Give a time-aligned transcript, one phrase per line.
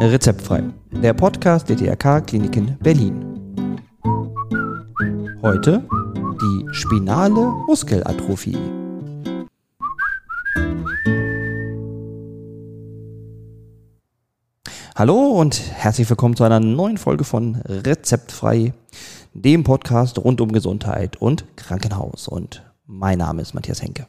[0.00, 3.80] Rezeptfrei, der Podcast der DRK Kliniken Berlin.
[5.42, 5.82] Heute
[6.40, 8.58] die spinale Muskelatrophie.
[14.94, 18.74] Hallo und herzlich willkommen zu einer neuen Folge von Rezeptfrei,
[19.32, 22.28] dem Podcast rund um Gesundheit und Krankenhaus.
[22.28, 24.06] Und mein Name ist Matthias Henke.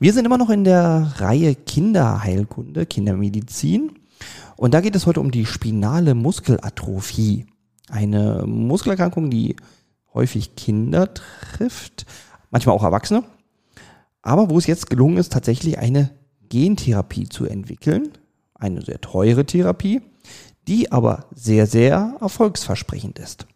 [0.00, 3.98] Wir sind immer noch in der Reihe Kinderheilkunde, Kindermedizin.
[4.56, 7.46] Und da geht es heute um die spinale Muskelatrophie.
[7.90, 9.56] Eine Muskelerkrankung, die
[10.14, 12.06] häufig Kinder trifft,
[12.50, 13.24] manchmal auch Erwachsene.
[14.22, 16.10] Aber wo es jetzt gelungen ist, tatsächlich eine
[16.48, 18.10] Gentherapie zu entwickeln.
[18.54, 20.00] Eine sehr teure Therapie,
[20.68, 23.48] die aber sehr, sehr erfolgsversprechend ist.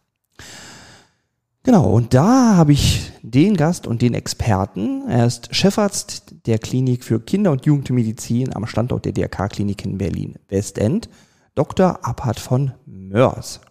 [1.65, 5.07] Genau, und da habe ich den Gast und den Experten.
[5.07, 11.09] Er ist Chefarzt der Klinik für Kinder- und Jugendmedizin am Standort der DRK-Klinik in Berlin-Westend,
[11.55, 12.05] Dr.
[12.05, 13.61] Abhard von Mörs.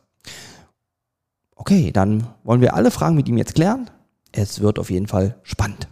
[1.55, 3.91] Okay, dann wollen wir alle Fragen mit ihm jetzt klären.
[4.33, 5.87] Es wird auf jeden Fall spannend.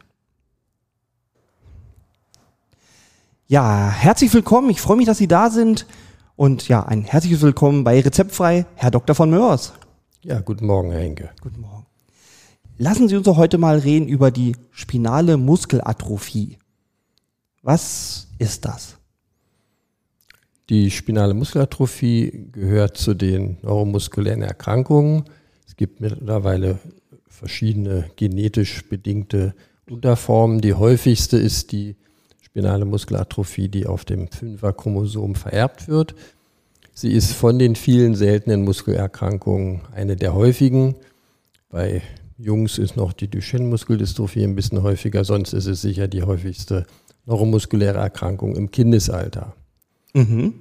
[3.46, 4.70] Ja, herzlich willkommen.
[4.70, 5.86] Ich freue mich, dass Sie da sind.
[6.34, 9.14] Und ja, ein herzliches Willkommen bei Rezeptfrei, Herr Dr.
[9.14, 9.74] von Mörs.
[10.22, 11.30] Ja, guten Morgen, Herr Henke.
[11.42, 11.79] Guten Morgen.
[12.82, 16.56] Lassen Sie uns doch heute mal reden über die spinale Muskelatrophie.
[17.60, 18.96] Was ist das?
[20.70, 25.24] Die spinale Muskelatrophie gehört zu den neuromuskulären Erkrankungen.
[25.68, 26.78] Es gibt mittlerweile
[27.28, 29.54] verschiedene genetisch bedingte
[29.90, 30.62] Unterformen.
[30.62, 31.96] Die häufigste ist die
[32.40, 36.14] spinale Muskelatrophie, die auf dem Fünfer-Chromosom vererbt wird.
[36.94, 40.94] Sie ist von den vielen seltenen Muskelerkrankungen eine der häufigen.
[41.68, 42.00] Bei
[42.40, 46.86] Jungs ist noch die Duchenne-Muskeldystrophie ein bisschen häufiger, sonst ist es sicher die häufigste
[47.26, 49.54] neuromuskuläre Erkrankung im Kindesalter.
[50.14, 50.54] Mhm.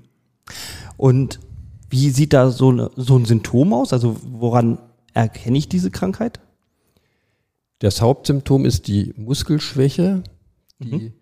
[0.98, 1.40] Und
[1.90, 3.94] wie sieht da so, eine, so ein Symptom aus?
[3.94, 4.78] Also woran
[5.14, 6.40] erkenne ich diese Krankheit?
[7.80, 10.24] Das Hauptsymptom ist die Muskelschwäche,
[10.80, 11.14] die mhm.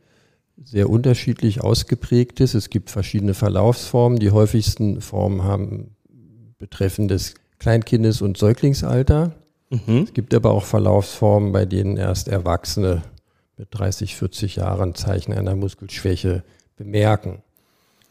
[0.63, 2.55] sehr unterschiedlich ausgeprägt ist.
[2.55, 4.19] Es gibt verschiedene Verlaufsformen.
[4.19, 5.95] Die häufigsten Formen haben
[6.57, 9.35] betreffen des Kleinkindes- und Säuglingsalter.
[9.69, 10.03] Mhm.
[10.03, 13.03] Es gibt aber auch Verlaufsformen, bei denen erst Erwachsene
[13.57, 16.43] mit 30, 40 Jahren Zeichen einer Muskelschwäche
[16.77, 17.41] bemerken.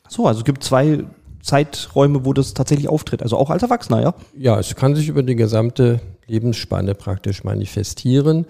[0.09, 1.05] So, also es gibt zwei
[1.41, 4.15] Zeiträume, wo das tatsächlich auftritt, also auch als Erwachsener, ja?
[4.37, 8.47] Ja, es kann sich über die gesamte Lebensspanne praktisch manifestieren.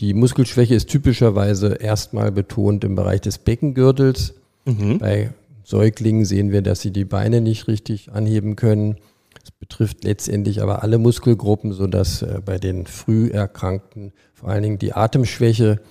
[0.00, 4.34] Die Muskelschwäche ist typischerweise erstmal betont im Bereich des Beckengürtels.
[4.64, 4.98] Mhm.
[4.98, 5.32] Bei
[5.62, 8.96] Säuglingen sehen wir, dass sie die Beine nicht richtig anheben können.
[9.44, 14.94] Es betrifft letztendlich aber alle Muskelgruppen, sodass äh, bei den Früherkrankten vor allen Dingen die
[14.94, 15.82] Atemschwäche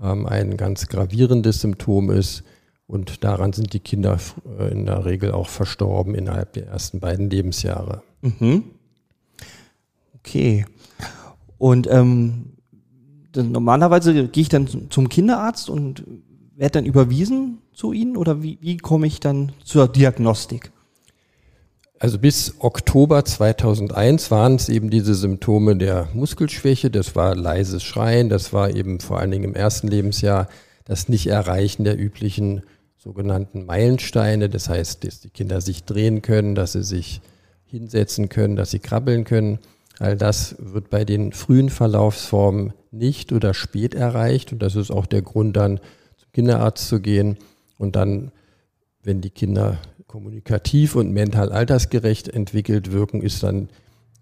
[0.00, 2.42] ähm, ein ganz gravierendes Symptom ist.
[2.86, 4.18] Und daran sind die Kinder
[4.58, 8.02] äh, in der Regel auch verstorben innerhalb der ersten beiden Lebensjahre.
[8.22, 8.64] Mhm.
[10.14, 10.64] Okay.
[11.58, 12.52] Und ähm,
[13.34, 16.02] normalerweise gehe ich dann zum Kinderarzt und
[16.54, 20.72] werde dann überwiesen zu Ihnen oder wie, wie komme ich dann zur Diagnostik?
[21.98, 26.90] Also bis Oktober 2001 waren es eben diese Symptome der Muskelschwäche.
[26.90, 30.48] Das war leises Schreien, das war eben vor allen Dingen im ersten Lebensjahr
[30.84, 32.62] das Nicht-Erreichen der üblichen
[32.98, 34.50] sogenannten Meilensteine.
[34.50, 37.22] Das heißt, dass die Kinder sich drehen können, dass sie sich
[37.64, 39.58] hinsetzen können, dass sie krabbeln können.
[39.98, 44.52] All das wird bei den frühen Verlaufsformen nicht oder spät erreicht.
[44.52, 45.80] Und das ist auch der Grund, dann
[46.18, 47.38] zum Kinderarzt zu gehen
[47.78, 48.32] und dann,
[49.02, 49.78] wenn die Kinder
[50.16, 53.68] kommunikativ und mental altersgerecht entwickelt wirken, ist dann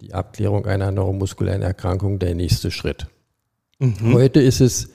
[0.00, 3.06] die Abklärung einer neuromuskulären Erkrankung der nächste Schritt.
[3.78, 4.12] Mhm.
[4.12, 4.88] Heute ist es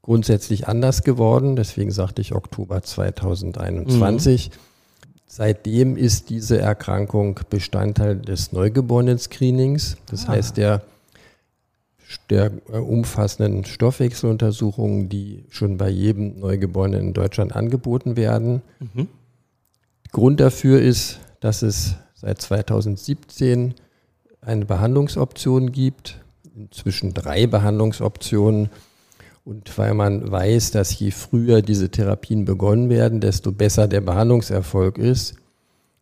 [0.00, 4.48] grundsätzlich anders geworden, deswegen sagte ich Oktober 2021.
[4.48, 4.54] Mhm.
[5.26, 9.98] Seitdem ist diese Erkrankung Bestandteil des Neugeborenen-Screenings.
[10.06, 10.28] Das ah.
[10.28, 10.80] heißt, der,
[12.30, 18.62] der umfassenden Stoffwechseluntersuchungen, die schon bei jedem Neugeborenen in Deutschland angeboten werden.
[18.80, 19.08] Mhm.
[20.12, 23.74] Grund dafür ist, dass es seit 2017
[24.40, 26.20] eine Behandlungsoption gibt,
[26.56, 28.70] inzwischen drei Behandlungsoptionen.
[29.44, 34.98] Und weil man weiß, dass je früher diese Therapien begonnen werden, desto besser der Behandlungserfolg
[34.98, 35.36] ist,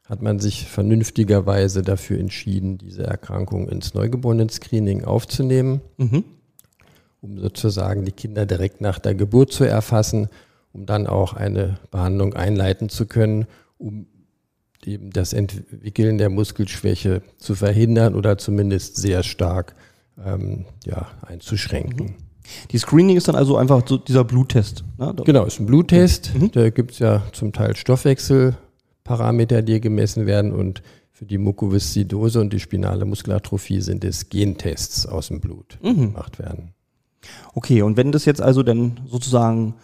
[0.04, 6.24] hat man sich vernünftigerweise dafür entschieden, diese Erkrankung ins Neugeborenen-Screening aufzunehmen, mhm.
[7.20, 10.28] um sozusagen die Kinder direkt nach der Geburt zu erfassen,
[10.72, 13.46] um dann auch eine Behandlung einleiten zu können
[13.78, 14.06] um
[14.84, 19.74] eben das Entwickeln der Muskelschwäche zu verhindern oder zumindest sehr stark
[20.24, 22.06] ähm, ja, einzuschränken.
[22.06, 22.14] Mhm.
[22.70, 24.84] Die Screening ist dann also einfach so dieser Bluttest.
[24.98, 25.14] Ne?
[25.24, 26.32] Genau, ist ein Bluttest.
[26.34, 26.52] Mhm.
[26.52, 32.52] Da gibt es ja zum Teil Stoffwechselparameter, die gemessen werden und für die Mukoviszidose und
[32.52, 36.12] die spinale Muskelatrophie sind es Gentests aus dem Blut, die mhm.
[36.12, 36.74] gemacht werden.
[37.54, 39.74] Okay, und wenn das jetzt also dann sozusagen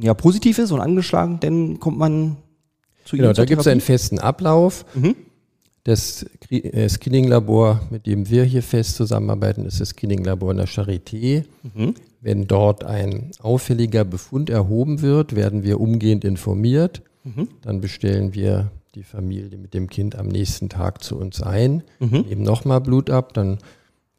[0.00, 2.36] ja, positiv ist und angeschlagen, dann kommt man
[3.04, 4.84] zu Genau, da gibt es einen festen Ablauf.
[4.94, 5.16] Mhm.
[5.84, 11.44] Das äh, Screening-Labor, mit dem wir hier fest zusammenarbeiten, ist das Screening-Labor in der Charité.
[11.74, 11.94] Mhm.
[12.20, 17.02] Wenn dort ein auffälliger Befund erhoben wird, werden wir umgehend informiert.
[17.24, 17.48] Mhm.
[17.62, 22.24] Dann bestellen wir die Familie mit dem Kind am nächsten Tag zu uns ein, mhm.
[22.28, 23.58] nehmen nochmal Blut ab, dann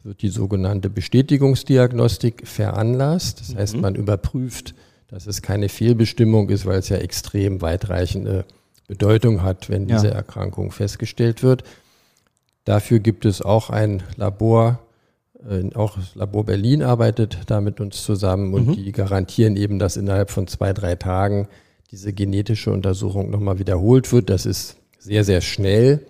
[0.02, 3.40] wird die sogenannte Bestätigungsdiagnostik veranlasst.
[3.40, 3.82] Das heißt, mhm.
[3.82, 4.76] man überprüft,
[5.08, 8.46] dass es keine Fehlbestimmung ist, weil es ja extrem weitreichende
[8.88, 10.14] Bedeutung hat, wenn diese ja.
[10.14, 11.64] Erkrankung festgestellt wird.
[12.66, 14.80] Dafür gibt es auch ein Labor,
[15.50, 18.74] äh, auch das Labor Berlin arbeitet da mit uns zusammen und mhm.
[18.74, 21.48] die garantieren eben, dass innerhalb von zwei, drei Tagen
[21.92, 24.30] diese genetische Untersuchung nochmal wiederholt wird.
[24.30, 26.06] Das ist sehr, sehr schnell.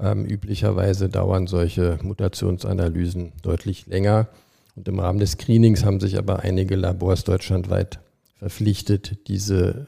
[0.00, 4.28] Ähm, üblicherweise dauern solche Mutationsanalysen deutlich länger.
[4.74, 8.00] Und im Rahmen des Screenings haben sich aber einige Labors deutschlandweit
[8.38, 9.86] verpflichtet, diese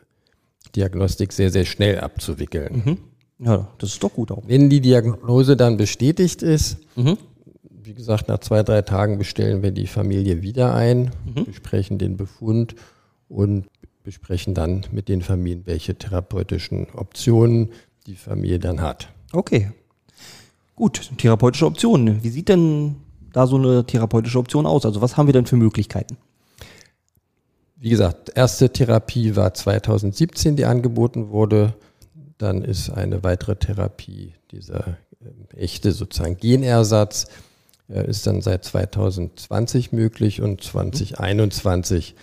[0.77, 2.83] Diagnostik sehr, sehr schnell abzuwickeln.
[2.85, 2.99] Mhm.
[3.39, 4.43] Ja, das ist doch gut auch.
[4.47, 7.19] Wenn die Diagnose dann bestätigt ist, mhm.
[7.83, 11.45] wie gesagt, nach zwei, drei Tagen bestellen wir die Familie wieder ein, mhm.
[11.45, 12.75] besprechen den Befund
[13.29, 13.67] und
[14.03, 17.71] besprechen dann mit den Familien, welche therapeutischen Optionen
[18.07, 19.09] die Familie dann hat.
[19.33, 19.73] Okay.
[20.77, 22.23] Gut, therapeutische Optionen.
[22.23, 22.97] Wie sieht denn
[23.33, 24.85] da so eine therapeutische Option aus?
[24.85, 26.17] Also was haben wir denn für Möglichkeiten?
[27.85, 31.75] Wie gesagt, erste Therapie war 2017, die angeboten wurde.
[32.39, 37.27] Dann ist eine weitere Therapie, dieser äh, echte sozusagen Genersatz,
[37.91, 42.15] äh, ist dann seit 2020 möglich und 2021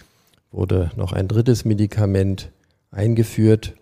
[0.49, 2.49] wurde noch ein drittes Medikament
[2.89, 3.75] eingeführt,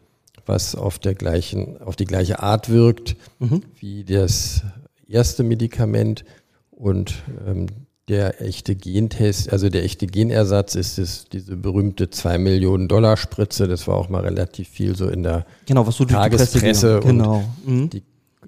[0.46, 3.62] was auf der gleichen, auf die gleiche Art wirkt mhm.
[3.80, 4.64] wie das
[5.08, 6.26] erste Medikament
[6.72, 7.68] und ähm,
[8.10, 13.68] der echte Gentest, also der echte Genersatz ist es, diese berühmte 2 Millionen Dollar Spritze.
[13.68, 17.44] Das war auch mal relativ viel so in der genau, was so Tagespresse genau.
[17.66, 17.90] und mhm.
[17.92, 18.04] die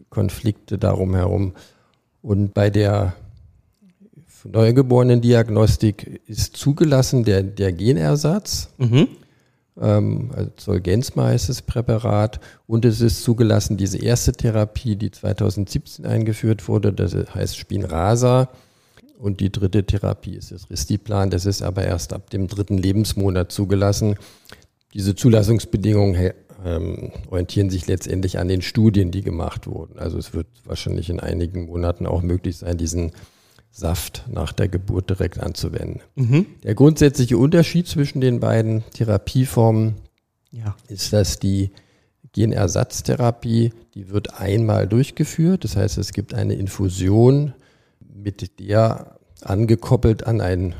[0.09, 1.53] Konflikte darum herum.
[2.23, 3.13] Und bei der
[4.43, 8.69] Neugeborenen-Diagnostik ist zugelassen der, der Genersatz.
[8.79, 9.07] Mhm.
[9.79, 12.39] Ähm, also Zolgensma heißt das Präparat.
[12.65, 18.49] Und es ist zugelassen diese erste Therapie, die 2017 eingeführt wurde, das heißt Spinrasa.
[19.21, 21.29] Und die dritte Therapie ist das Ristiplan.
[21.29, 24.15] Das ist aber erst ab dem dritten Lebensmonat zugelassen.
[24.95, 26.31] Diese Zulassungsbedingungen
[26.65, 29.99] ähm, orientieren sich letztendlich an den Studien, die gemacht wurden.
[29.99, 33.11] Also es wird wahrscheinlich in einigen Monaten auch möglich sein, diesen
[33.69, 36.01] Saft nach der Geburt direkt anzuwenden.
[36.15, 36.47] Mhm.
[36.63, 39.97] Der grundsätzliche Unterschied zwischen den beiden Therapieformen
[40.51, 40.75] ja.
[40.87, 41.69] ist, dass die
[42.33, 45.63] Genersatztherapie, die wird einmal durchgeführt.
[45.63, 47.53] Das heißt, es gibt eine Infusion
[48.13, 50.75] mit der angekoppelt an ein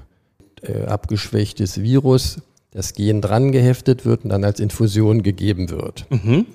[0.62, 2.42] äh, abgeschwächtes Virus
[2.72, 6.06] das Gen dran geheftet wird und dann als Infusion gegeben wird.
[6.10, 6.46] Mhm.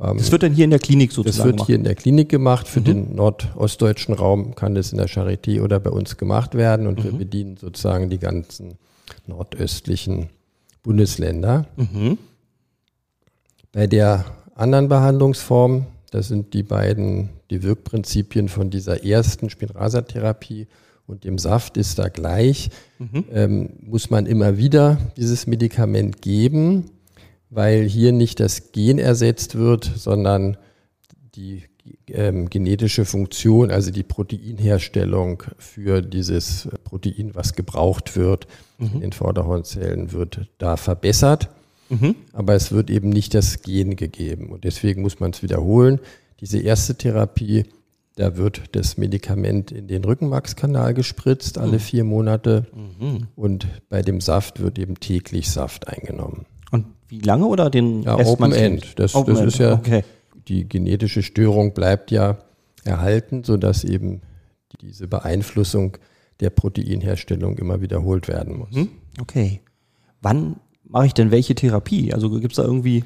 [0.00, 1.66] Ähm, das wird dann hier in der Klinik sozusagen Das wird gemacht.
[1.66, 2.68] hier in der Klinik gemacht.
[2.68, 2.84] Für mhm.
[2.84, 7.04] den nordostdeutschen Raum kann das in der Charité oder bei uns gemacht werden und mhm.
[7.04, 8.74] wir bedienen sozusagen die ganzen
[9.26, 10.28] nordöstlichen
[10.82, 11.66] Bundesländer.
[11.76, 12.18] Mhm.
[13.72, 14.24] Bei der
[14.54, 20.66] anderen Behandlungsform, das sind die beiden die Wirkprinzipien von dieser ersten Spinrasa-Therapie
[21.06, 23.24] und dem Saft ist da gleich, mhm.
[23.32, 26.90] ähm, muss man immer wieder dieses Medikament geben,
[27.50, 30.58] weil hier nicht das Gen ersetzt wird, sondern
[31.34, 31.64] die
[32.08, 38.46] ähm, genetische Funktion, also die Proteinherstellung für dieses Protein, was gebraucht wird
[38.78, 38.90] mhm.
[38.94, 41.48] in den Vorderhornzellen, wird da verbessert.
[41.88, 42.14] Mhm.
[42.32, 44.50] Aber es wird eben nicht das Gen gegeben.
[44.50, 46.00] Und deswegen muss man es wiederholen.
[46.40, 47.64] Diese erste Therapie,
[48.16, 51.80] da wird das Medikament in den Rückenmarkskanal gespritzt, alle mhm.
[51.80, 52.66] vier Monate.
[52.74, 53.28] Mhm.
[53.36, 56.46] Und bei dem Saft wird eben täglich Saft eingenommen.
[56.70, 58.98] Und wie lange oder den ja, Open End.
[58.98, 59.52] Das, Open das End.
[59.52, 60.04] ist ja, okay.
[60.48, 62.38] die genetische Störung bleibt ja
[62.84, 64.20] erhalten, sodass eben
[64.80, 65.96] diese Beeinflussung
[66.40, 68.72] der Proteinherstellung immer wiederholt werden muss.
[68.72, 68.88] Mhm.
[69.20, 69.60] Okay.
[70.20, 70.56] Wann
[70.88, 72.12] mache ich denn welche Therapie?
[72.12, 73.04] Also gibt es da irgendwie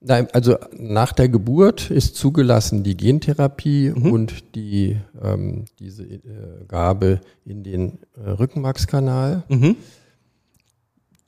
[0.00, 4.12] Nein, also nach der Geburt ist zugelassen die Gentherapie mhm.
[4.12, 6.20] und die, ähm, diese äh,
[6.68, 9.44] Gabe in den äh, Rückenmarkskanal.
[9.48, 9.76] Mhm.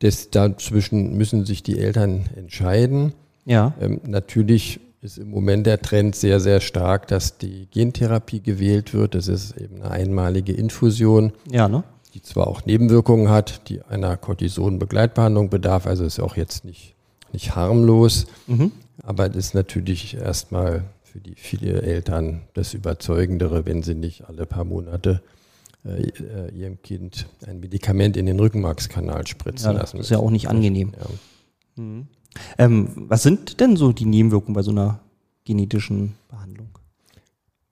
[0.01, 3.15] Das, dazwischen müssen sich die Eltern entscheiden.
[3.47, 3.75] Ja.
[3.81, 9.15] Ähm, natürlich ist im Moment der Trend sehr, sehr stark, dass die Gentherapie gewählt wird.
[9.15, 11.33] Das ist eben eine einmalige Infusion.
[11.51, 11.85] Ja, ne?
[12.11, 16.95] Die zwar auch Nebenwirkungen hat, die einer Cortison-Begleitbehandlung bedarf, also ist auch jetzt nicht,
[17.33, 18.73] nicht harmlos, mhm.
[19.03, 24.65] aber ist natürlich erstmal für die viele Eltern das Überzeugendere, wenn sie nicht alle paar
[24.65, 25.23] Monate
[25.85, 29.99] äh ihrem Kind ein Medikament in den Rückenmarkskanal spritzen ja, lassen.
[29.99, 30.93] Das ist ja auch nicht angenehm.
[30.99, 31.83] Ja.
[31.83, 32.09] Mhm.
[32.59, 35.01] Ähm, was sind denn so die Nebenwirkungen bei so einer
[35.45, 36.58] genetischen Behandlung?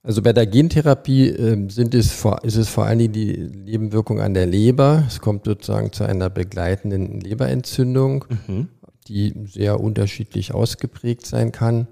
[0.07, 4.21] Also bei der Gentherapie äh, sind es vor, ist es vor allen Dingen die Nebenwirkung
[4.21, 5.03] an der Leber.
[5.05, 8.69] Es kommt sozusagen zu einer begleitenden Leberentzündung, mhm.
[9.09, 11.87] die sehr unterschiedlich ausgeprägt sein kann.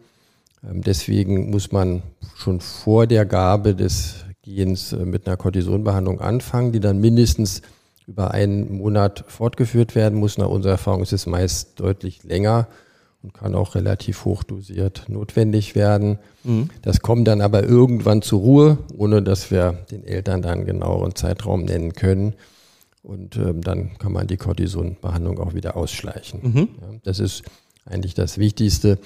[0.63, 2.03] Ähm, deswegen muss man
[2.37, 7.63] schon vor der Gabe des Gens äh, mit einer Cortisonbehandlung anfangen, die dann mindestens
[8.07, 10.37] über einen Monat fortgeführt werden muss.
[10.37, 12.69] Nach unserer Erfahrung ist es meist deutlich länger
[13.25, 16.19] und kann auch relativ hochdosiert notwendig werden.
[16.43, 16.69] Mhm.
[16.83, 21.15] Das kommt dann aber irgendwann zur Ruhe, ohne dass wir den Eltern dann einen genaueren
[21.15, 22.35] Zeitraum nennen können.
[23.01, 26.39] Und ähm, dann kann man die Cortisonbehandlung auch wieder ausschleichen.
[26.43, 26.69] Mhm.
[26.79, 27.41] Ja, das ist
[27.83, 28.99] eigentlich das Wichtigste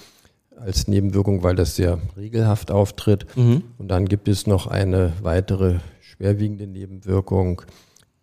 [0.57, 3.25] als Nebenwirkung, weil das sehr regelhaft auftritt.
[3.38, 3.63] Mhm.
[3.77, 7.61] Und dann gibt es noch eine weitere schwerwiegende Nebenwirkung,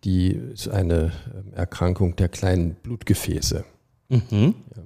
[0.03, 3.65] die ist eine ähm, Erkrankung der kleinen Blutgefäße.
[4.09, 4.53] Mhm.
[4.75, 4.83] Ja.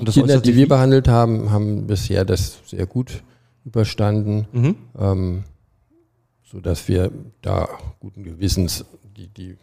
[0.00, 3.22] Die Kinder, die wir behandelt haben, haben bisher das sehr gut
[3.64, 4.76] überstanden, mhm.
[4.98, 5.44] ähm,
[6.42, 7.10] sodass wir
[7.42, 7.68] da
[8.00, 8.84] guten Gewissens
[9.16, 9.56] die, die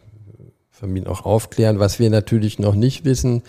[0.70, 1.78] Familien auch aufklären.
[1.78, 3.42] Was wir natürlich noch nicht wissen,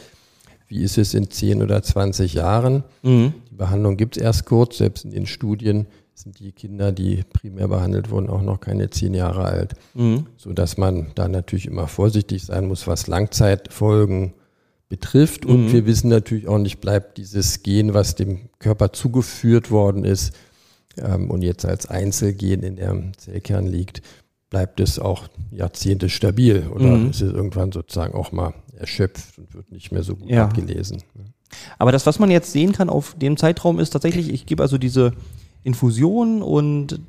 [0.68, 2.84] wie ist es in 10 oder 20 Jahren?
[3.04, 3.34] Mhm.
[3.50, 7.70] Die Behandlung gibt es erst kurz, selbst in den Studien sind die Kinder, die primär
[7.70, 10.26] behandelt wurden, auch noch keine 10 Jahre alt, mhm.
[10.36, 14.34] sodass man da natürlich immer vorsichtig sein muss, was Langzeitfolgen
[14.90, 15.46] betrifft.
[15.46, 15.72] Und mhm.
[15.72, 20.34] wir wissen natürlich auch nicht, bleibt dieses Gen, was dem Körper zugeführt worden ist
[20.98, 24.02] ähm, und jetzt als Einzelgen in der Zellkern liegt,
[24.50, 27.12] bleibt es auch Jahrzehnte stabil oder mhm.
[27.12, 30.46] ist es irgendwann sozusagen auch mal erschöpft und wird nicht mehr so gut ja.
[30.46, 31.04] abgelesen.
[31.78, 34.78] Aber das, was man jetzt sehen kann auf dem Zeitraum, ist tatsächlich, ich gebe also
[34.78, 35.14] diese
[35.64, 37.00] Infusion und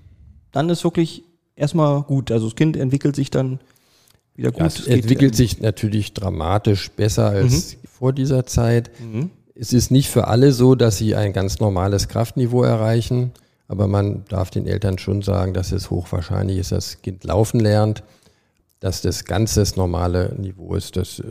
[0.52, 1.24] dann ist wirklich
[1.56, 2.30] erstmal gut.
[2.30, 3.60] Also das Kind entwickelt sich dann
[4.40, 4.60] wieder gut.
[4.60, 7.78] Ja, es entwickelt sich natürlich dramatisch besser als mhm.
[7.86, 8.90] vor dieser Zeit.
[9.00, 9.30] Mhm.
[9.54, 13.32] Es ist nicht für alle so, dass sie ein ganz normales Kraftniveau erreichen,
[13.68, 17.60] aber man darf den Eltern schon sagen, dass es hochwahrscheinlich ist, dass das Kind laufen
[17.60, 18.02] lernt.
[18.80, 21.24] Dass das ganz das normale Niveau ist, das äh,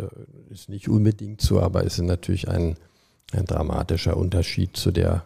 [0.52, 2.76] ist nicht unbedingt so, aber es ist natürlich ein,
[3.32, 5.26] ein dramatischer Unterschied zu der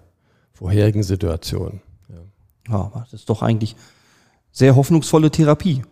[0.54, 1.82] vorherigen Situation.
[2.08, 2.74] Ja.
[2.74, 3.76] ja, das ist doch eigentlich
[4.54, 5.84] sehr hoffnungsvolle Therapie.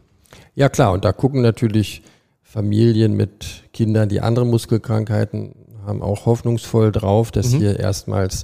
[0.55, 2.03] Ja klar, und da gucken natürlich
[2.43, 5.55] Familien mit Kindern, die andere Muskelkrankheiten
[5.86, 7.60] haben, auch hoffnungsvoll drauf, dass mhm.
[7.60, 8.43] hier erstmals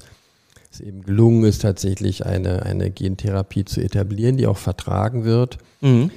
[0.72, 5.58] es eben gelungen ist, tatsächlich eine, eine Gentherapie zu etablieren, die auch vertragen wird.
[5.82, 6.12] Mhm.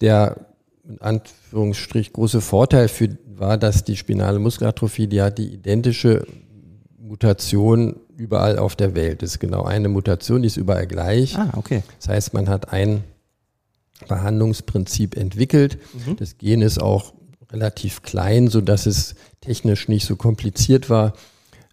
[0.00, 0.46] Der
[0.88, 6.26] in Anführungsstrich große Vorteil für, war, dass die spinale Muskelatrophie, die hat die identische
[6.98, 9.22] Mutation überall auf der Welt.
[9.22, 11.36] Das ist genau eine Mutation, die ist überall gleich.
[11.36, 11.82] Ah, okay.
[11.98, 13.02] Das heißt, man hat ein
[14.08, 15.78] Behandlungsprinzip entwickelt.
[16.06, 16.16] Mhm.
[16.16, 17.14] Das Gen ist auch
[17.50, 21.14] relativ klein, so dass es technisch nicht so kompliziert war,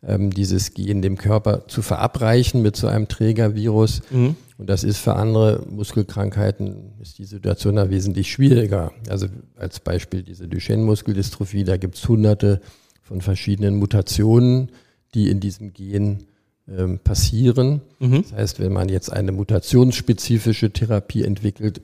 [0.03, 4.01] ähm, dieses Gen dem Körper zu verabreichen mit so einem Trägervirus.
[4.11, 4.35] Mhm.
[4.57, 8.91] Und das ist für andere Muskelkrankheiten ist die Situation da wesentlich schwieriger.
[9.09, 12.61] Also als Beispiel diese Duchenne-Muskeldystrophie, da gibt es hunderte
[13.01, 14.71] von verschiedenen Mutationen,
[15.13, 16.25] die in diesem Gen
[16.67, 17.81] ähm, passieren.
[17.99, 18.21] Mhm.
[18.21, 21.81] Das heißt, wenn man jetzt eine mutationsspezifische Therapie entwickelt,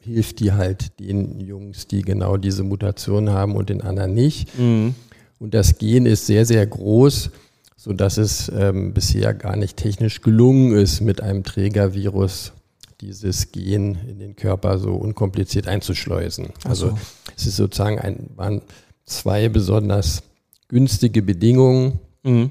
[0.00, 4.58] hilft die halt den Jungs, die genau diese Mutation haben und den anderen nicht.
[4.58, 4.94] Mhm.
[5.38, 7.30] Und das Gen ist sehr, sehr groß,
[7.76, 12.52] so dass es ähm, bisher gar nicht technisch gelungen ist, mit einem Trägervirus
[13.00, 16.48] dieses Gen in den Körper so unkompliziert einzuschleusen.
[16.64, 16.98] Also so.
[17.36, 18.62] es ist sozusagen ein, waren
[19.04, 20.22] zwei besonders
[20.68, 22.50] günstige Bedingungen, mhm.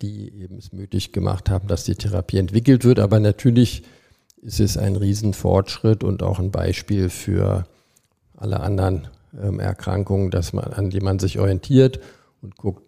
[0.00, 3.00] die eben es möglich gemacht haben, dass die Therapie entwickelt wird.
[3.00, 3.82] Aber natürlich
[4.42, 7.66] ist es ein Riesenfortschritt und auch ein Beispiel für
[8.36, 9.08] alle anderen
[9.40, 12.00] ähm, Erkrankungen, dass man, an die man sich orientiert
[12.40, 12.82] und guckt,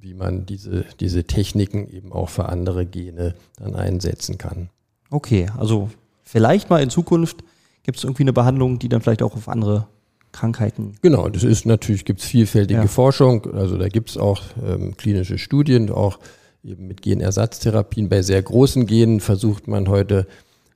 [0.00, 4.70] wie man diese, diese Techniken eben auch für andere Gene dann einsetzen kann.
[5.10, 5.90] Okay, also
[6.22, 7.44] vielleicht mal in Zukunft
[7.82, 9.88] gibt es irgendwie eine Behandlung, die dann vielleicht auch auf andere
[10.32, 10.94] Krankheiten.
[11.02, 12.86] Genau, das ist natürlich, gibt es vielfältige ja.
[12.86, 16.18] Forschung, also da gibt es auch ähm, klinische Studien, auch
[16.62, 18.08] eben mit Genersatztherapien.
[18.08, 20.26] Bei sehr großen Genen versucht man heute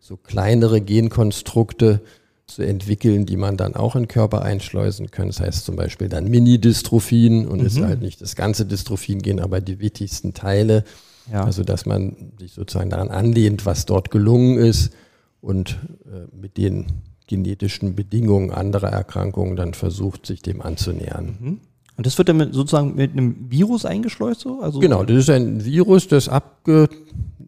[0.05, 2.03] so kleinere Genkonstrukte
[2.47, 5.29] zu entwickeln, die man dann auch in den Körper einschleusen kann.
[5.29, 7.67] Das heißt zum Beispiel dann Mini-Dystrophien und mhm.
[7.67, 10.85] ist halt nicht das ganze Dystrophin-Gen, aber die wichtigsten Teile.
[11.33, 11.45] Ja.
[11.45, 14.93] Also dass man sich sozusagen daran anlehnt, was dort gelungen ist
[15.41, 16.85] und äh, mit den
[17.27, 21.39] genetischen Bedingungen anderer Erkrankungen dann versucht, sich dem anzunähern.
[21.41, 21.61] Mhm.
[21.97, 24.61] Und das wird dann mit, sozusagen mit einem Virus eingeschleust so?
[24.61, 26.91] Also genau, das ist ein Virus, das abge,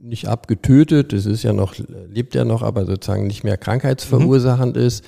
[0.08, 1.74] nicht abgetötet, das ist ja noch,
[2.08, 4.82] lebt ja noch, aber sozusagen nicht mehr krankheitsverursachend mhm.
[4.82, 5.04] ist.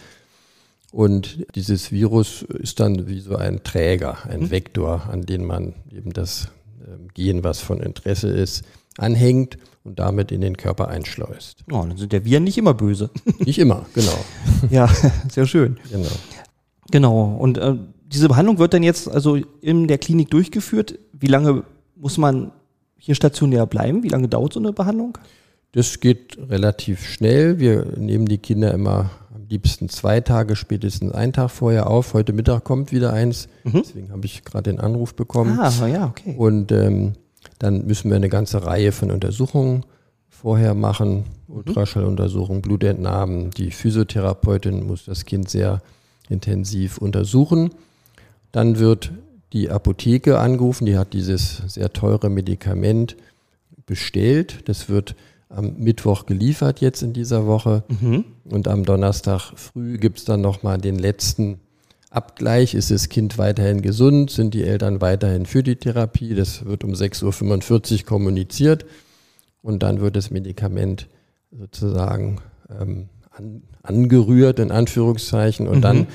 [0.90, 4.50] Und dieses Virus ist dann wie so ein Träger, ein mhm.
[4.50, 6.48] Vektor, an den man eben das
[6.86, 8.64] ähm, Gen, was von Interesse ist,
[8.96, 11.64] anhängt und damit in den Körper einschleust.
[11.70, 13.10] Oh, dann sind der Viren nicht immer böse.
[13.38, 14.18] Nicht immer, genau.
[14.70, 14.88] ja,
[15.30, 15.78] sehr schön.
[15.90, 16.08] Genau.
[16.90, 17.36] Genau.
[17.38, 17.74] Und äh,
[18.06, 20.98] diese Behandlung wird dann jetzt also in der Klinik durchgeführt.
[21.12, 21.64] Wie lange
[21.96, 22.52] muss man
[22.98, 24.02] hier stationär bleiben?
[24.02, 25.16] Wie lange dauert so eine Behandlung?
[25.72, 27.58] Das geht relativ schnell.
[27.58, 32.14] Wir nehmen die Kinder immer am liebsten zwei Tage, spätestens einen Tag vorher auf.
[32.14, 33.48] Heute Mittag kommt wieder eins.
[33.64, 33.82] Mhm.
[33.84, 35.58] Deswegen habe ich gerade den Anruf bekommen.
[35.58, 36.34] Ah, ja, okay.
[36.36, 37.12] Und ähm,
[37.58, 39.84] dann müssen wir eine ganze Reihe von Untersuchungen
[40.28, 41.24] vorher machen.
[41.46, 41.56] Mhm.
[41.56, 43.50] Ultraschalluntersuchungen, Blutentnahmen.
[43.50, 45.80] Die Physiotherapeutin muss das Kind sehr
[46.28, 47.70] intensiv untersuchen.
[48.52, 49.12] Dann wird
[49.52, 53.16] die Apotheke angerufen, die hat dieses sehr teure Medikament
[53.86, 54.68] bestellt.
[54.68, 55.14] Das wird
[55.48, 57.82] am Mittwoch geliefert jetzt in dieser Woche.
[57.88, 58.24] Mhm.
[58.44, 61.60] Und am Donnerstag früh gibt es dann nochmal den letzten
[62.10, 62.74] Abgleich.
[62.74, 64.30] Ist das Kind weiterhin gesund?
[64.30, 66.34] Sind die Eltern weiterhin für die Therapie?
[66.34, 68.84] Das wird um 6.45 Uhr kommuniziert.
[69.62, 71.08] Und dann wird das Medikament
[71.50, 72.40] sozusagen
[72.80, 75.66] ähm, an, angerührt, in Anführungszeichen.
[75.68, 75.82] Und mhm.
[75.82, 76.06] dann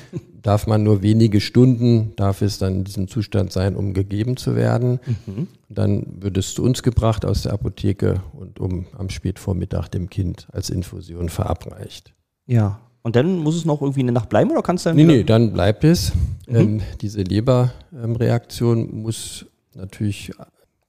[0.42, 4.56] darf man nur wenige Stunden, darf es dann in diesem Zustand sein, um gegeben zu
[4.56, 5.00] werden.
[5.26, 5.48] Mhm.
[5.70, 10.48] Dann wird es zu uns gebracht aus der Apotheke und um am Spätvormittag dem Kind
[10.52, 12.14] als Infusion verabreicht.
[12.46, 12.80] Ja.
[13.02, 14.98] Und dann muss es noch irgendwie eine Nacht bleiben oder kannst du dann?
[14.98, 16.14] Nee, nee, dann bleibt es.
[16.48, 16.56] Mhm.
[16.56, 20.32] Ähm, diese Leberreaktion muss natürlich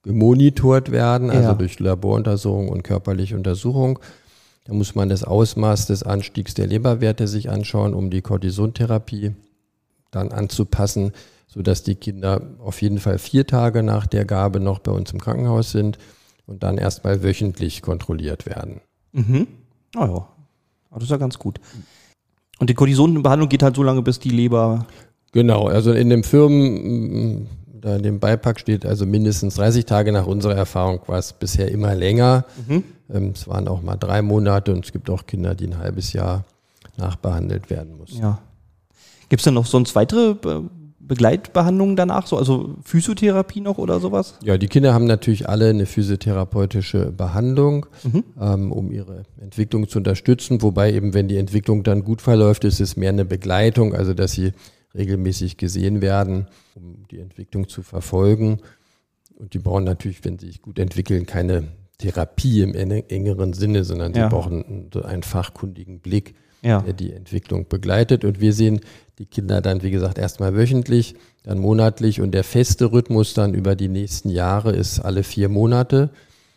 [0.03, 1.55] gemonitort werden, also ja.
[1.55, 3.99] durch Laboruntersuchung und körperliche Untersuchung.
[4.65, 9.33] Da muss man das Ausmaß des Anstiegs der Leberwerte sich anschauen, um die Cortisontherapie
[10.11, 11.13] dann anzupassen,
[11.47, 15.21] sodass die Kinder auf jeden Fall vier Tage nach der Gabe noch bei uns im
[15.21, 15.99] Krankenhaus sind
[16.47, 18.81] und dann erstmal wöchentlich kontrolliert werden.
[19.13, 19.47] Mhm.
[19.97, 20.29] Oh ja,
[20.95, 21.61] das ist ja ganz gut.
[22.59, 24.87] Und die Cortisonbehandlung geht halt so lange, bis die Leber.
[25.33, 27.49] Genau, also in den Firmen,
[27.81, 31.71] da in dem Beipack steht also mindestens 30 Tage nach unserer Erfahrung war es bisher
[31.71, 32.45] immer länger.
[32.67, 32.85] Mhm.
[33.13, 36.13] Ähm, es waren auch mal drei Monate und es gibt auch Kinder, die ein halbes
[36.13, 36.45] Jahr
[36.97, 38.23] nachbehandelt werden mussten.
[38.23, 38.39] Ja.
[39.29, 40.37] Gibt es denn noch sonst weitere
[41.07, 44.39] Begleitbehandlungen danach, so, also Physiotherapie noch oder sowas?
[44.43, 48.25] Ja, die Kinder haben natürlich alle eine physiotherapeutische Behandlung, mhm.
[48.41, 50.63] ähm, um ihre Entwicklung zu unterstützen.
[50.63, 54.33] Wobei eben, wenn die Entwicklung dann gut verläuft, ist es mehr eine Begleitung, also dass
[54.33, 54.53] sie
[54.95, 58.61] regelmäßig gesehen werden, um die Entwicklung zu verfolgen.
[59.37, 61.65] Und die brauchen natürlich, wenn sie sich gut entwickeln, keine
[61.99, 64.29] Therapie im engeren Sinne, sondern sie ja.
[64.29, 66.81] brauchen einen fachkundigen Blick, ja.
[66.81, 68.25] der die Entwicklung begleitet.
[68.25, 68.81] Und wir sehen
[69.19, 73.77] die Kinder dann, wie gesagt, erstmal wöchentlich, dann monatlich und der feste Rhythmus dann über
[73.77, 76.11] die nächsten Jahre ist alle vier Monate.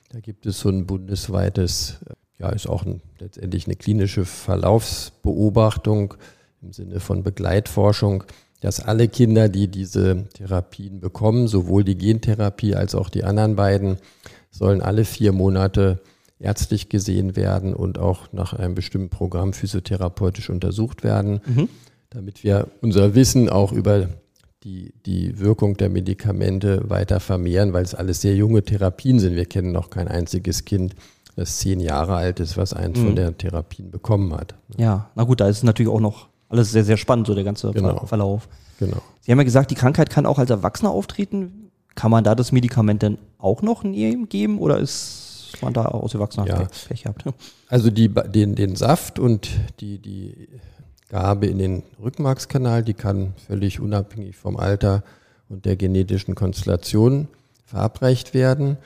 [0.10, 1.97] Da gibt es so ein bundesweites,
[2.39, 6.15] ja, ist auch ein, letztendlich eine klinische Verlaufsbeobachtung
[6.62, 8.23] im Sinne von Begleitforschung,
[8.62, 13.97] dass alle Kinder, die diese Therapien bekommen, sowohl die Gentherapie als auch die anderen beiden,
[14.58, 16.02] sollen alle vier Monate
[16.39, 21.70] ärztlich gesehen werden und auch nach einem bestimmten Programm physiotherapeutisch untersucht werden, mhm.
[22.10, 24.10] damit wir unser Wissen auch über
[24.63, 29.36] die, die Wirkung der Medikamente weiter vermehren, weil es alles sehr junge Therapien sind.
[29.36, 30.96] Wir kennen noch kein einziges Kind,
[31.36, 33.06] das zehn Jahre alt ist, was eins mhm.
[33.06, 34.56] von der Therapien bekommen hat.
[34.78, 37.43] Ja, na gut, da ist es natürlich auch noch alles sehr, sehr spannend, so der
[37.43, 38.06] ganze genau.
[38.06, 38.48] Verlauf.
[38.80, 38.98] Genau.
[39.22, 41.67] Sie haben ja gesagt, die Krankheit kann auch als Erwachsener auftreten.
[41.98, 46.14] Kann man da das Medikament denn auch noch nehmen, geben oder ist man da aus
[46.14, 46.68] Erwachsener ja.
[46.88, 47.26] Pech gehabt?
[47.70, 49.50] Also die, den, den Saft und
[49.82, 50.48] die, die
[51.10, 55.04] Gabe in den Rückenmarkskanal, die kann völlig unabhängig vom Alter
[55.50, 57.28] und der genetischen Konstellation
[57.66, 58.78] verabreicht werden.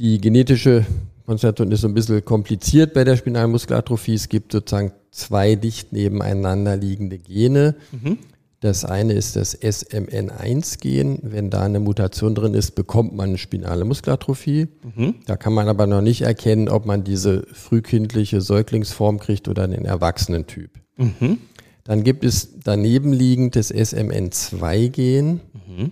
[0.00, 0.86] Die genetische
[1.26, 4.14] Konstellation ist so ein bisschen kompliziert bei der Spinalmuskelatrophie.
[4.14, 7.76] Es gibt sozusagen zwei dicht nebeneinander liegende Gene.
[7.92, 8.18] Mhm.
[8.62, 11.18] Das eine ist das SMN1-Gen.
[11.22, 14.68] Wenn da eine Mutation drin ist, bekommt man eine spinale Muskelatrophie.
[14.94, 15.16] Mhm.
[15.26, 19.84] Da kann man aber noch nicht erkennen, ob man diese frühkindliche Säuglingsform kriegt oder den
[19.84, 20.70] Erwachsenentyp.
[20.96, 21.38] Mhm.
[21.82, 25.40] Dann gibt es daneben liegend das SMN2-Gen.
[25.66, 25.90] Mhm.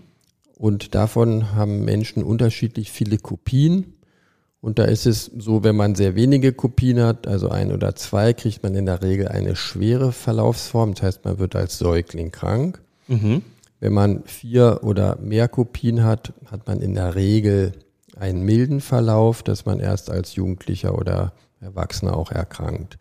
[0.56, 3.94] Und davon haben Menschen unterschiedlich viele Kopien.
[4.60, 8.34] Und da ist es so, wenn man sehr wenige Kopien hat, also ein oder zwei,
[8.34, 10.94] kriegt man in der Regel eine schwere Verlaufsform.
[10.94, 12.80] Das heißt, man wird als Säugling krank.
[13.08, 13.42] Mhm.
[13.80, 17.72] Wenn man vier oder mehr Kopien hat, hat man in der Regel
[18.16, 22.98] einen milden Verlauf, dass man erst als Jugendlicher oder Erwachsener auch erkrankt.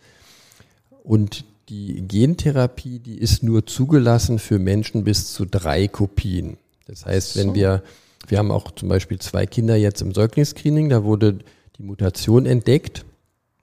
[1.04, 6.58] Und die Gentherapie, die ist nur zugelassen für Menschen bis zu drei Kopien.
[6.88, 7.84] Das heißt, wenn wir,
[8.28, 11.40] wir haben auch zum Beispiel zwei Kinder jetzt im Säuglingsscreening, da wurde
[11.78, 13.06] die Mutation entdeckt.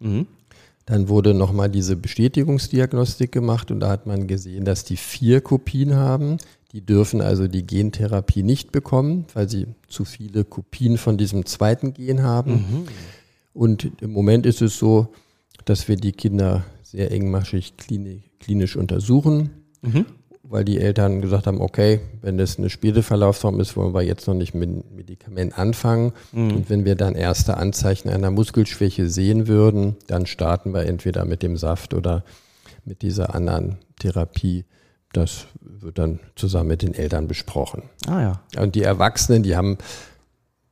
[0.01, 0.27] Mhm.
[0.87, 5.97] Dann wurde nochmal diese Bestätigungsdiagnostik gemacht und da hat man gesehen, dass die vier Kopien
[5.97, 6.39] haben.
[6.73, 11.93] Die dürfen also die Gentherapie nicht bekommen, weil sie zu viele Kopien von diesem zweiten
[11.93, 12.53] Gen haben.
[12.53, 12.89] Mhm.
[13.53, 15.09] Und im Moment ist es so,
[15.65, 19.51] dass wir die Kinder sehr engmaschig klinisch untersuchen,
[19.83, 20.07] mhm.
[20.49, 24.27] Weil die Eltern gesagt haben, okay, wenn das eine späte Verlaufsform ist, wollen wir jetzt
[24.27, 26.13] noch nicht mit dem Medikament anfangen.
[26.33, 26.57] Mhm.
[26.57, 31.43] Und wenn wir dann erste Anzeichen einer Muskelschwäche sehen würden, dann starten wir entweder mit
[31.43, 32.25] dem Saft oder
[32.85, 34.65] mit dieser anderen Therapie.
[35.13, 37.85] Das wird dann zusammen mit den Eltern besprochen.
[38.07, 38.63] Ah ja.
[38.63, 39.79] Und die Erwachsenen, die haben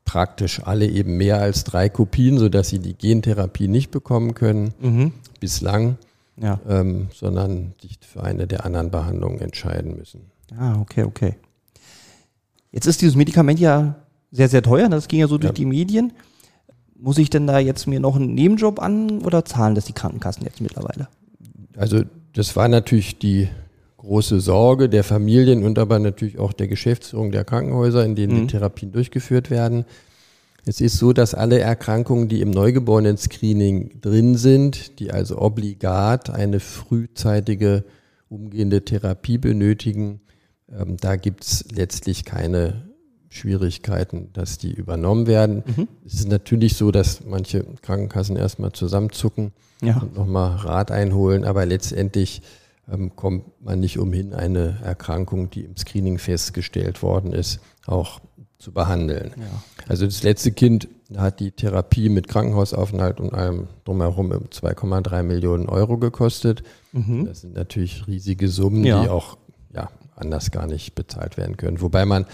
[0.05, 4.75] praktisch alle eben mehr als drei Kopien, sodass sie die Gentherapie nicht bekommen können.
[4.81, 5.13] Mhm.
[5.41, 5.97] Bislang
[6.37, 6.61] ja.
[6.69, 10.31] ähm, sondern sich für eine der anderen Behandlungen entscheiden müssen.
[10.57, 11.35] Ah, okay, okay.
[12.71, 13.97] Jetzt ist dieses Medikament ja
[14.31, 15.55] sehr, sehr teuer, das ging ja so durch ja.
[15.55, 16.13] die Medien.
[16.97, 20.45] Muss ich denn da jetzt mir noch einen Nebenjob an oder zahlen das die Krankenkassen
[20.45, 21.09] jetzt mittlerweile?
[21.77, 23.49] Also das war natürlich die
[23.99, 28.41] große Sorge der Familien und aber natürlich auch der Geschäftsführung der Krankenhäuser, in denen mhm.
[28.43, 29.85] die Therapien durchgeführt werden.
[30.67, 36.61] Es ist so, dass alle Erkrankungen, die im Neugeborenen-Screening drin sind, die also obligat eine
[36.61, 37.85] frühzeitige
[38.29, 40.21] umgehende Therapie benötigen,
[40.73, 42.89] ähm, da gibt es letztlich keine
[43.29, 45.65] Schwierigkeiten, dass die übernommen werden.
[45.67, 45.89] Mhm.
[46.07, 49.99] Es ist natürlich so, dass manche Krankenkassen erstmal zusammenzucken ja.
[49.99, 52.43] und nochmal Rat einholen, aber letztendlich
[52.91, 58.21] ähm, kommt man nicht umhin, eine Erkrankung, die im Screening festgestellt worden ist, auch
[58.65, 59.33] zu behandeln.
[59.37, 59.63] Ja.
[59.89, 65.99] Also das letzte Kind hat die Therapie mit Krankenhausaufenthalt und allem drumherum 2,3 Millionen Euro
[65.99, 66.63] gekostet.
[66.93, 67.27] Mhm.
[67.27, 69.03] Das sind natürlich riesige Summen, ja.
[69.03, 69.37] die auch
[69.75, 71.83] ja, anders gar nicht bezahlt werden können.
[71.83, 72.25] Wobei man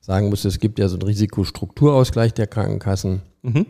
[0.00, 3.22] sagen muss, es gibt ja so einen Risikostrukturausgleich der Krankenkassen.
[3.42, 3.66] Mhm.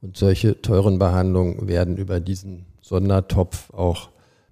[0.00, 4.10] Und solche teuren Behandlungen werden über diesen Sondertopf auch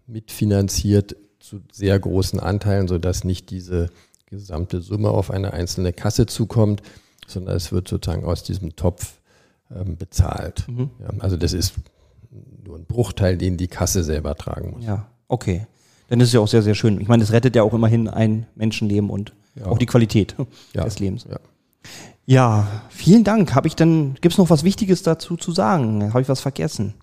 [0.09, 3.91] mitfinanziert zu sehr großen Anteilen, sodass nicht diese
[4.27, 6.83] gesamte Summe auf eine einzelne Kasse zukommt,
[7.27, 9.21] sondern es wird sozusagen aus diesem Topf
[9.75, 10.67] ähm, bezahlt.
[10.69, 10.91] Mhm.
[11.01, 11.75] Ja, also das ist
[12.65, 14.85] nur ein Bruchteil, den die Kasse selber tragen muss.
[14.85, 15.67] Ja, okay.
[16.09, 17.01] Dann ist es ja auch sehr, sehr schön.
[17.01, 19.67] Ich meine, es rettet ja auch immerhin ein Menschenleben und ja.
[19.67, 20.37] auch die Qualität
[20.73, 20.85] ja.
[20.85, 21.27] des Lebens.
[21.29, 21.39] Ja.
[22.27, 23.55] ja, vielen Dank.
[23.55, 26.11] Habe ich dann, gibt es noch was Wichtiges dazu zu sagen?
[26.11, 26.95] Habe ich was vergessen?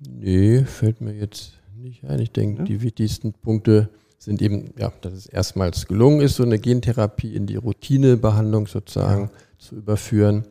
[0.00, 2.18] Nee, fällt mir jetzt nicht ein.
[2.18, 6.58] Ich denke, die wichtigsten Punkte sind eben, ja, dass es erstmals gelungen ist, so eine
[6.58, 9.30] Gentherapie in die Routinebehandlung sozusagen ja.
[9.58, 10.44] zu überführen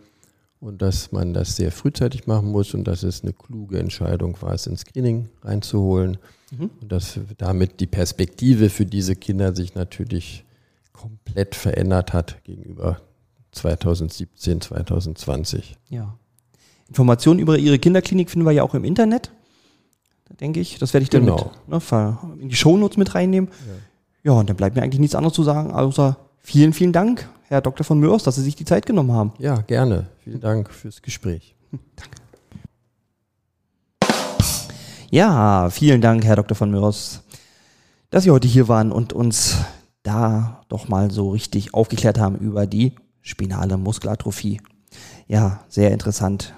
[0.59, 4.53] und dass man das sehr frühzeitig machen muss und dass es eine kluge Entscheidung war,
[4.53, 6.17] es ins Screening reinzuholen
[6.51, 6.71] mhm.
[6.81, 10.43] und dass damit die Perspektive für diese Kinder sich natürlich
[10.91, 12.99] komplett verändert hat gegenüber
[13.51, 15.77] 2017, 2020.
[15.89, 16.17] Ja.
[16.87, 19.31] Informationen über Ihre Kinderklinik finden wir ja auch im Internet
[20.39, 20.79] denke ich.
[20.79, 21.51] Das werde ich dann genau.
[21.67, 23.49] mit, ne, in die Shownotes mit reinnehmen.
[24.23, 24.31] Ja.
[24.31, 27.61] ja, und dann bleibt mir eigentlich nichts anderes zu sagen, außer vielen, vielen Dank, Herr
[27.61, 27.83] Dr.
[27.83, 29.33] von Mörs, dass Sie sich die Zeit genommen haben.
[29.39, 30.07] Ja, gerne.
[30.23, 31.55] Vielen Dank fürs Gespräch.
[31.71, 32.17] Danke.
[35.11, 36.55] Ja, vielen Dank, Herr Dr.
[36.55, 37.23] von Mörs,
[38.11, 39.57] dass Sie heute hier waren und uns
[40.03, 44.61] da doch mal so richtig aufgeklärt haben über die spinale Muskelatrophie.
[45.27, 46.53] Ja, sehr interessant.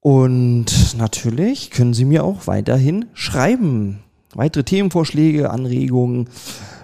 [0.00, 4.00] Und natürlich können Sie mir auch weiterhin schreiben.
[4.34, 6.30] Weitere Themenvorschläge, Anregungen,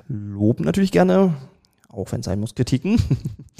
[0.08, 1.34] loben natürlich gerne,
[1.88, 3.00] auch wenn es sein muss, Kritiken.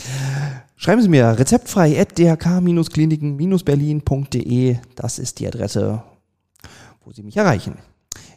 [0.77, 4.77] Schreiben Sie mir rezeptfrei at dhk-kliniken-berlin.de.
[4.95, 6.03] Das ist die Adresse,
[7.05, 7.79] wo Sie mich erreichen.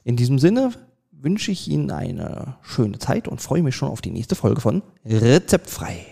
[0.05, 0.71] In diesem Sinne
[1.11, 4.83] wünsche ich Ihnen eine schöne Zeit und freue mich schon auf die nächste Folge von
[5.05, 6.08] Rezeptfrei.